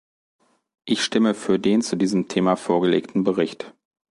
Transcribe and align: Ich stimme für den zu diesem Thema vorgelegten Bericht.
Ich 0.85 1.03
stimme 1.03 1.35
für 1.35 1.59
den 1.59 1.83
zu 1.83 1.95
diesem 1.95 2.27
Thema 2.27 2.55
vorgelegten 2.55 3.23
Bericht. 3.23 3.75